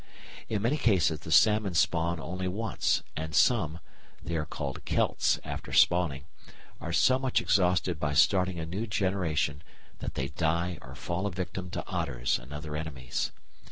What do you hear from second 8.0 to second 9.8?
starting a new generation